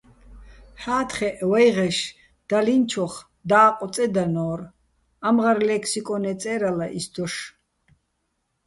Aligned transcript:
ჰ̦ა́თხეჸ 0.81 1.35
ვაჲღეშ 1.49 1.97
დალინჩოხ 2.49 3.13
და́ყო̆ 3.49 3.89
წედანო́რ, 3.93 4.59
ამღარ 5.27 5.57
ლე́ქსიკო́ნე 5.67 6.33
წე́რალა 6.41 6.87
ის 6.97 7.05
დოშ. 7.13 7.33